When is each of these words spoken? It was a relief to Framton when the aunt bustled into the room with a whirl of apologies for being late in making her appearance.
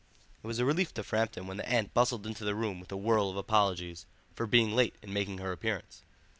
It 0.43 0.47
was 0.47 0.57
a 0.57 0.65
relief 0.65 0.95
to 0.95 1.03
Framton 1.03 1.45
when 1.45 1.57
the 1.57 1.69
aunt 1.69 1.93
bustled 1.93 2.25
into 2.25 2.43
the 2.43 2.55
room 2.55 2.79
with 2.79 2.91
a 2.91 2.97
whirl 2.97 3.29
of 3.29 3.37
apologies 3.37 4.07
for 4.33 4.47
being 4.47 4.71
late 4.71 4.95
in 5.03 5.13
making 5.13 5.37
her 5.37 5.51
appearance. 5.51 6.01